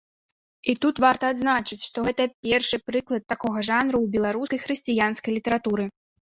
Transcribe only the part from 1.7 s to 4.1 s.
што гэта першы прыклад такога жанру ў